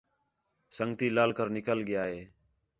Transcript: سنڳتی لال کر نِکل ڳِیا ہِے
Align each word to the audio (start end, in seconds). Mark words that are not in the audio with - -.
سنڳتی 0.75 1.07
لال 1.15 1.31
کر 1.37 1.47
نِکل 1.57 1.79
ڳِیا 1.87 2.03
ہِے 2.11 2.21